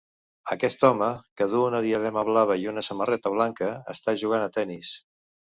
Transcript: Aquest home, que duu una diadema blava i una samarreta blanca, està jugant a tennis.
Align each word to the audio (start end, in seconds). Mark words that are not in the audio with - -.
Aquest 0.53 0.85
home, 0.87 1.09
que 1.41 1.47
duu 1.51 1.65
una 1.65 1.83
diadema 1.87 2.25
blava 2.31 2.57
i 2.63 2.67
una 2.73 2.85
samarreta 2.89 3.33
blanca, 3.37 3.71
està 3.97 4.19
jugant 4.23 4.49
a 4.49 4.53
tennis. 4.61 4.99